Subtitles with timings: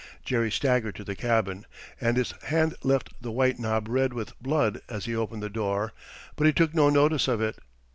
[0.25, 1.63] Jerry staggered to the cabin,
[2.01, 5.93] and his hand left the white knob red with blood as he opened the door,
[6.35, 7.59] but he took no notice of it.